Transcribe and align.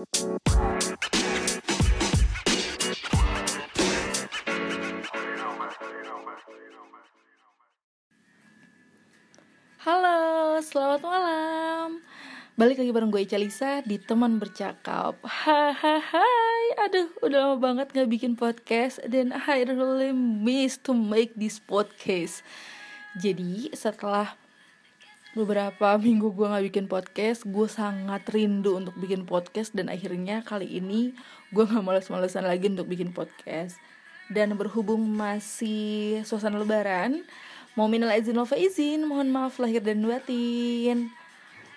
Halo, 0.00 0.16
selamat 10.64 11.04
malam. 11.04 12.00
Balik 12.56 12.80
lagi 12.80 12.96
bareng 12.96 13.12
gue 13.12 13.28
Ica 13.28 13.36
Lisa 13.36 13.84
di 13.84 14.00
Teman 14.00 14.40
Bercakap. 14.40 15.20
Hahaha, 15.20 16.24
aduh 16.80 17.12
udah 17.20 17.52
lama 17.52 17.60
banget 17.60 17.92
gak 17.92 18.08
bikin 18.08 18.40
podcast 18.40 19.04
Dan 19.04 19.36
I 19.36 19.68
really 19.68 20.16
miss 20.16 20.80
to 20.88 20.96
make 20.96 21.36
this 21.36 21.60
podcast. 21.60 22.40
Jadi 23.20 23.68
setelah 23.76 24.39
beberapa 25.36 25.96
minggu 26.04 26.32
gue 26.34 26.46
gak 26.46 26.64
bikin 26.70 26.86
podcast 26.90 27.46
Gue 27.46 27.70
sangat 27.70 28.26
rindu 28.30 28.78
untuk 28.78 28.94
bikin 28.98 29.24
podcast 29.28 29.74
Dan 29.74 29.90
akhirnya 29.90 30.42
kali 30.42 30.66
ini 30.66 31.14
gue 31.54 31.64
gak 31.66 31.82
males-malesan 31.82 32.46
lagi 32.46 32.70
untuk 32.70 32.90
bikin 32.90 33.14
podcast 33.14 33.78
Dan 34.26 34.58
berhubung 34.58 35.02
masih 35.06 36.22
suasana 36.26 36.58
lebaran 36.58 37.22
Mau 37.78 37.86
minal 37.86 38.10
izin 38.18 38.34
wal 38.34 38.50
izin, 38.58 39.06
mohon 39.06 39.30
maaf 39.30 39.62
lahir 39.62 39.78
dan 39.78 40.02
batin. 40.02 41.14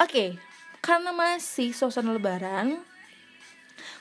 Oke, 0.00 0.40
karena 0.80 1.12
masih 1.12 1.76
suasana 1.76 2.16
lebaran, 2.16 2.80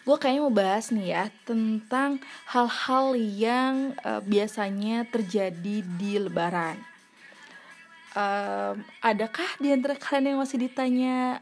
gue 0.07 0.15
kayaknya 0.15 0.47
mau 0.47 0.55
bahas 0.55 0.95
nih 0.95 1.11
ya 1.11 1.23
tentang 1.43 2.23
hal-hal 2.47 3.19
yang 3.19 3.75
uh, 4.07 4.23
biasanya 4.23 5.03
terjadi 5.11 5.83
di 5.83 6.11
lebaran. 6.23 6.92
Uh, 8.13 8.77
adakah 9.01 9.49
di 9.57 9.73
antara 9.73 9.97
kalian 9.97 10.37
yang 10.37 10.39
masih 10.41 10.61
ditanya 10.61 11.41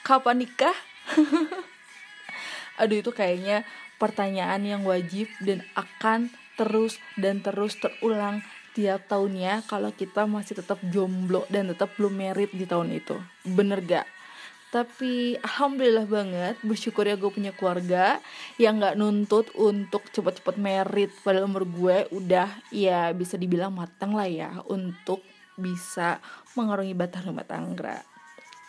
kapan 0.00 0.44
nikah? 0.44 0.76
Aduh 2.80 3.00
itu 3.04 3.12
kayaknya 3.12 3.68
pertanyaan 4.00 4.64
yang 4.64 4.82
wajib 4.84 5.28
dan 5.44 5.64
akan 5.76 6.32
terus 6.56 6.96
dan 7.20 7.44
terus 7.44 7.76
terulang 7.76 8.40
tiap 8.76 9.08
tahunnya 9.08 9.64
kalau 9.64 9.88
kita 9.92 10.28
masih 10.28 10.60
tetap 10.60 10.76
jomblo 10.92 11.48
dan 11.48 11.72
tetap 11.72 11.96
belum 11.96 12.12
merit 12.12 12.52
di 12.52 12.68
tahun 12.68 12.92
itu. 12.92 13.16
Bener 13.44 13.80
gak? 13.80 14.04
Tapi 14.68 15.40
alhamdulillah 15.40 16.04
banget 16.04 16.54
bersyukur 16.60 17.08
ya 17.08 17.16
gue 17.16 17.32
punya 17.32 17.56
keluarga 17.56 18.20
yang 18.60 18.76
nggak 18.76 18.98
nuntut 19.00 19.48
untuk 19.56 20.04
cepet-cepet 20.12 20.60
merit 20.60 21.08
pada 21.24 21.40
umur 21.40 21.64
gue 21.64 22.04
udah 22.12 22.50
ya 22.68 23.08
bisa 23.16 23.40
dibilang 23.40 23.72
matang 23.72 24.12
lah 24.12 24.28
ya 24.28 24.60
untuk 24.68 25.24
bisa 25.56 26.20
mengarungi 26.54 26.92
bahtera 26.92 27.28
rumah 27.28 27.46
tangga. 27.48 27.96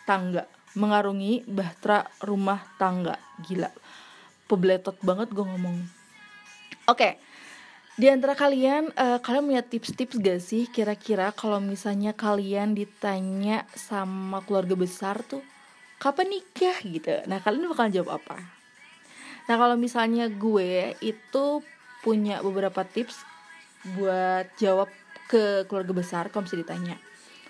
Tangga. 0.08 0.44
Mengarungi 0.76 1.44
bahtera 1.48 2.08
rumah 2.24 2.60
tangga. 2.80 3.16
Gila. 3.44 3.70
Pebletot 4.48 4.96
banget 5.04 5.28
gue 5.32 5.44
ngomong. 5.44 5.76
Oke. 6.88 7.20
Di 7.98 8.06
antara 8.06 8.38
kalian, 8.38 8.94
uh, 8.94 9.18
kalian 9.18 9.44
punya 9.50 9.64
tips-tips 9.66 10.22
gak 10.22 10.38
sih 10.38 10.70
kira-kira 10.70 11.34
kalau 11.34 11.58
misalnya 11.58 12.14
kalian 12.14 12.70
ditanya 12.70 13.66
sama 13.74 14.38
keluarga 14.46 14.78
besar 14.78 15.18
tuh 15.26 15.42
kapan 15.98 16.30
nikah? 16.30 16.78
gitu? 16.86 17.26
Nah 17.26 17.42
kalian 17.42 17.66
bakal 17.66 17.90
jawab 17.90 18.22
apa? 18.22 18.38
Nah 19.50 19.56
kalau 19.58 19.74
misalnya 19.74 20.30
gue 20.30 20.94
itu 21.02 21.46
punya 22.06 22.38
beberapa 22.38 22.86
tips 22.86 23.18
buat 23.98 24.46
jawab 24.62 24.86
ke 25.28 25.68
keluarga 25.68 25.92
besar 25.92 26.32
kalau 26.32 26.48
misalnya 26.48 26.64
ditanya. 26.64 26.96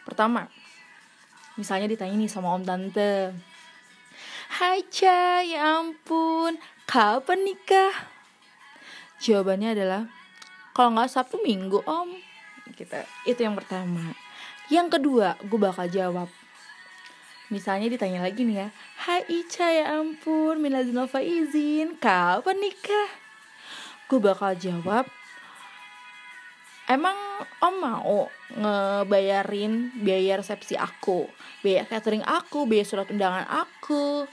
Pertama, 0.02 0.50
misalnya 1.54 1.86
ditanya 1.86 2.18
nih 2.18 2.28
sama 2.28 2.52
om 2.52 2.66
tante, 2.66 3.32
Hai 4.58 4.82
Ca, 4.90 5.44
ya 5.46 5.78
ampun, 5.78 6.58
kapan 6.88 7.46
nikah? 7.46 7.94
Jawabannya 9.22 9.78
adalah 9.78 10.02
kalau 10.74 10.98
nggak 10.98 11.10
Sabtu 11.10 11.38
Minggu 11.42 11.78
om. 11.86 12.10
Gitu. 12.74 12.98
Itu 13.26 13.40
yang 13.42 13.54
pertama. 13.54 14.14
Yang 14.70 14.98
kedua 14.98 15.38
gue 15.42 15.58
bakal 15.58 15.86
jawab. 15.90 16.28
Misalnya 17.48 17.88
ditanya 17.88 18.20
lagi 18.20 18.44
nih 18.44 18.60
ya 18.60 18.68
Hai 19.08 19.24
Ica 19.24 19.72
ya 19.72 19.96
ampun 19.96 20.60
Minal 20.60 20.84
Nova 20.92 21.24
izin 21.24 21.96
kapan 21.96 22.60
nikah? 22.60 23.08
Gue 24.04 24.20
bakal 24.20 24.52
jawab 24.60 25.08
Emang 26.88 27.16
om 27.60 27.74
mau 27.76 28.18
ngebayarin 28.56 29.92
biaya 30.00 30.40
resepsi 30.40 30.72
aku, 30.72 31.28
biaya 31.60 31.84
catering 31.84 32.24
aku, 32.24 32.64
biaya 32.64 32.88
surat 32.88 33.12
undangan 33.12 33.44
aku? 33.44 34.24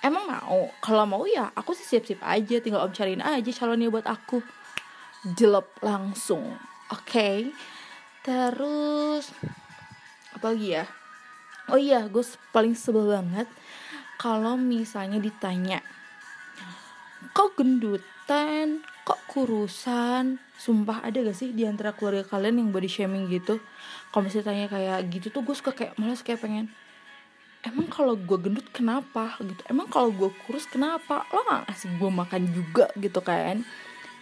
Emang 0.00 0.24
mau? 0.24 0.72
Kalau 0.80 1.04
mau 1.04 1.28
ya 1.28 1.52
aku 1.52 1.76
sih 1.76 1.84
siap-siap 1.84 2.24
aja, 2.24 2.56
tinggal 2.64 2.88
om 2.88 2.92
cariin 2.92 3.20
aja 3.20 3.52
calonnya 3.52 3.92
buat 3.92 4.08
aku 4.08 4.40
jelek 5.24 5.80
langsung 5.80 6.44
oke 6.92 7.00
okay? 7.08 7.48
terus 8.20 9.32
apa 10.36 10.52
lagi 10.52 10.76
ya 10.76 10.84
oh 11.72 11.80
iya 11.80 12.04
gue 12.12 12.20
paling 12.52 12.76
sebel 12.76 13.08
banget 13.08 13.48
kalau 14.20 14.60
misalnya 14.60 15.16
ditanya 15.16 15.80
kok 17.32 17.56
gendutan 18.24 18.80
kok 19.04 19.20
kurusan? 19.28 20.40
Sumpah 20.56 21.04
ada 21.04 21.20
gak 21.20 21.36
sih 21.36 21.52
di 21.52 21.68
antara 21.68 21.92
keluarga 21.92 22.24
kalian 22.24 22.56
yang 22.56 22.68
body 22.72 22.88
shaming 22.88 23.28
gitu? 23.28 23.60
Kalau 24.08 24.24
misalnya 24.24 24.48
tanya 24.48 24.66
kayak 24.72 24.98
gitu 25.12 25.28
tuh 25.28 25.44
gue 25.44 25.52
suka 25.52 25.76
kayak 25.76 25.92
malas 26.00 26.24
kayak 26.24 26.40
pengen 26.40 26.72
emang 27.68 27.84
kalau 27.92 28.16
gue 28.16 28.38
gendut 28.40 28.64
kenapa? 28.72 29.36
Gitu. 29.44 29.60
Emang 29.68 29.92
kalau 29.92 30.08
gue 30.08 30.32
kurus 30.48 30.64
kenapa? 30.64 31.28
Lo 31.36 31.44
gak 31.44 31.68
ngasih 31.68 32.00
gue 32.00 32.10
makan 32.16 32.42
juga 32.48 32.88
gitu 32.96 33.20
kan? 33.20 33.60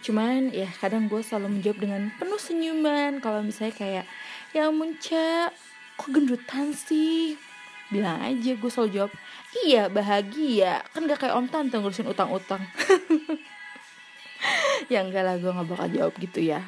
Cuman 0.03 0.51
ya 0.51 0.67
kadang 0.83 1.07
gue 1.07 1.23
selalu 1.23 1.63
menjawab 1.63 1.79
dengan 1.79 2.11
penuh 2.19 2.41
senyuman. 2.43 3.23
Kalau 3.23 3.39
misalnya 3.39 3.71
kayak 3.79 4.05
ya 4.51 4.67
munca 4.67 5.47
kok 5.95 6.11
gendutan 6.11 6.75
sih? 6.75 7.39
Bilang 7.87 8.19
aja 8.19 8.51
gue 8.51 8.67
selalu 8.67 8.89
jawab 8.99 9.11
iya 9.63 9.87
bahagia. 9.87 10.83
Kan 10.91 11.07
gak 11.07 11.23
kayak 11.23 11.39
om 11.39 11.47
tante 11.47 11.79
ngurusin 11.79 12.11
utang-utang 12.11 12.59
ya 14.89 15.03
enggak 15.03 15.23
lah 15.23 15.35
gue 15.39 15.51
gak 15.51 15.67
bakal 15.69 15.87
jawab 15.91 16.13
gitu 16.19 16.39
ya. 16.43 16.61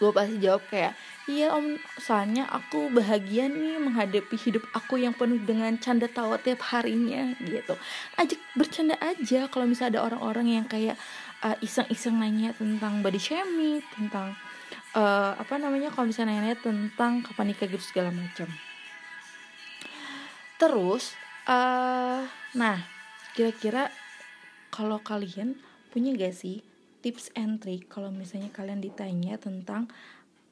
Gue 0.00 0.10
pasti 0.16 0.40
jawab 0.40 0.64
kayak 0.72 0.96
iya 1.28 1.52
om 1.52 1.76
soalnya 2.00 2.48
aku 2.48 2.88
bahagia 2.88 3.46
nih 3.52 3.76
menghadapi 3.76 4.32
hidup 4.34 4.64
aku 4.72 4.96
yang 4.96 5.12
penuh 5.12 5.38
dengan 5.44 5.76
canda 5.76 6.08
tawa 6.08 6.40
tiap 6.40 6.64
harinya 6.72 7.36
gitu. 7.44 7.76
Aja 8.16 8.36
bercanda 8.56 8.96
aja 8.98 9.46
kalau 9.52 9.68
misalnya 9.68 10.00
ada 10.00 10.10
orang-orang 10.10 10.60
yang 10.60 10.66
kayak 10.66 10.96
uh, 11.44 11.56
iseng-iseng 11.60 12.16
nanya 12.16 12.56
tentang 12.56 13.04
body 13.04 13.20
shaming 13.20 13.84
tentang 13.92 14.32
uh, 14.96 15.36
apa 15.36 15.54
namanya 15.60 15.92
kalau 15.92 16.08
misalnya 16.08 16.38
nanya, 16.40 16.56
-nanya 16.56 16.58
tentang 16.64 17.12
kapan 17.20 17.52
nikah 17.52 17.68
gitu 17.68 17.84
segala 17.84 18.08
macam. 18.08 18.48
Terus 20.56 21.12
uh, 21.44 22.24
nah 22.56 22.76
kira-kira 23.36 23.92
kalau 24.72 24.98
kalian 25.02 25.58
punya 25.90 26.14
gak 26.14 26.34
sih 26.34 26.62
tips 27.00 27.32
and 27.36 27.60
trick 27.60 27.88
kalau 27.88 28.12
misalnya 28.12 28.52
kalian 28.52 28.84
ditanya 28.84 29.36
tentang 29.40 29.88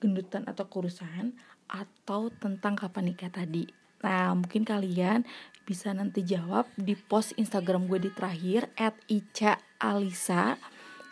gendutan 0.02 0.44
atau 0.48 0.64
kurusan 0.66 1.36
atau 1.68 2.32
tentang 2.32 2.74
kapan 2.74 3.12
nikah 3.12 3.28
tadi. 3.28 3.68
Nah, 3.98 4.32
mungkin 4.32 4.62
kalian 4.62 5.26
bisa 5.66 5.90
nanti 5.92 6.22
jawab 6.24 6.70
di 6.78 6.94
post 6.94 7.34
Instagram 7.36 7.90
gue 7.90 8.08
di 8.08 8.10
terakhir 8.14 8.70
at 8.78 8.94
Ica 9.10 9.58
Alisa. 9.82 10.56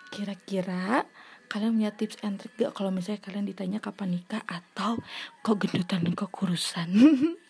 Kira-kira 0.09 1.05
kalian 1.47 1.79
punya 1.79 1.93
tips 1.95 2.19
and 2.27 2.39
trick 2.43 2.55
gak 2.59 2.75
kalau 2.75 2.91
misalnya 2.91 3.23
kalian 3.23 3.47
ditanya 3.47 3.79
kapan 3.79 4.19
nikah 4.19 4.43
atau 4.47 4.99
kok 5.47 5.57
gendutan 5.63 6.03
dan 6.03 6.15
kok 6.19 6.31
kurusan 6.35 6.91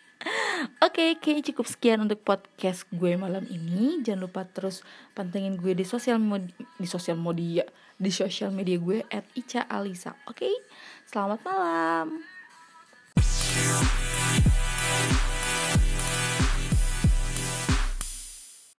Oke, 0.83 0.99
okay, 0.99 1.11
kayaknya 1.23 1.55
cukup 1.55 1.67
sekian 1.71 2.03
untuk 2.03 2.27
podcast 2.27 2.83
gue 2.91 3.15
malam 3.15 3.47
ini. 3.47 4.03
Jangan 4.03 4.27
lupa 4.27 4.43
terus 4.43 4.83
pantengin 5.15 5.55
gue 5.55 5.79
di 5.79 5.87
sosial 5.87 6.19
media, 6.19 6.59
di 6.75 6.89
sosial 6.91 7.15
media, 7.15 7.63
di 7.95 8.11
sosial 8.11 8.51
media 8.51 8.75
gue 8.75 9.07
at 9.07 9.23
Ica 9.39 9.63
Alisa. 9.71 10.19
Oke, 10.27 10.51
okay? 10.51 10.55
selamat 11.07 11.39
malam. 11.47 12.07